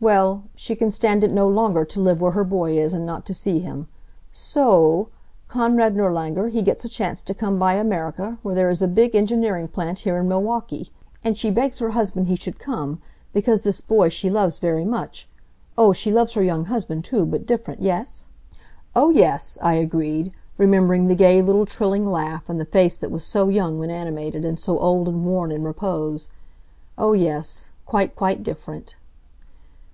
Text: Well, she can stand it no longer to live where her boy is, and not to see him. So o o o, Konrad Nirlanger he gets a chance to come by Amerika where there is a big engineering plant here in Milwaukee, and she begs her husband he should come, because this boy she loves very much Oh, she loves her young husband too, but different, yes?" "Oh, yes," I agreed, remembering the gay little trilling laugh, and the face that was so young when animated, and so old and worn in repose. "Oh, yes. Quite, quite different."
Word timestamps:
Well, 0.00 0.44
she 0.54 0.76
can 0.76 0.90
stand 0.90 1.24
it 1.24 1.30
no 1.32 1.48
longer 1.48 1.86
to 1.86 1.98
live 1.98 2.20
where 2.20 2.32
her 2.32 2.44
boy 2.44 2.76
is, 2.76 2.92
and 2.92 3.06
not 3.06 3.24
to 3.24 3.32
see 3.32 3.60
him. 3.60 3.88
So 4.32 4.68
o 4.68 4.74
o 4.78 4.84
o, 5.04 5.08
Konrad 5.48 5.96
Nirlanger 5.96 6.48
he 6.50 6.60
gets 6.60 6.84
a 6.84 6.90
chance 6.90 7.22
to 7.22 7.32
come 7.32 7.58
by 7.58 7.76
Amerika 7.76 8.36
where 8.42 8.54
there 8.54 8.68
is 8.68 8.82
a 8.82 8.86
big 8.86 9.14
engineering 9.14 9.66
plant 9.66 10.00
here 10.00 10.18
in 10.18 10.28
Milwaukee, 10.28 10.92
and 11.24 11.38
she 11.38 11.50
begs 11.50 11.78
her 11.78 11.92
husband 11.92 12.26
he 12.26 12.36
should 12.36 12.58
come, 12.58 13.00
because 13.32 13.62
this 13.62 13.80
boy 13.80 14.10
she 14.10 14.28
loves 14.28 14.58
very 14.58 14.84
much 14.84 15.26
Oh, 15.78 15.94
she 15.94 16.12
loves 16.12 16.34
her 16.34 16.42
young 16.42 16.66
husband 16.66 17.02
too, 17.02 17.24
but 17.24 17.46
different, 17.46 17.80
yes?" 17.80 18.26
"Oh, 18.94 19.08
yes," 19.08 19.56
I 19.62 19.72
agreed, 19.76 20.32
remembering 20.58 21.06
the 21.06 21.14
gay 21.14 21.40
little 21.40 21.64
trilling 21.64 22.04
laugh, 22.06 22.50
and 22.50 22.60
the 22.60 22.66
face 22.66 22.98
that 22.98 23.10
was 23.10 23.24
so 23.24 23.48
young 23.48 23.78
when 23.78 23.90
animated, 23.90 24.44
and 24.44 24.58
so 24.58 24.78
old 24.78 25.08
and 25.08 25.24
worn 25.24 25.50
in 25.50 25.64
repose. 25.64 26.28
"Oh, 26.98 27.14
yes. 27.14 27.70
Quite, 27.86 28.14
quite 28.14 28.42
different." 28.42 28.96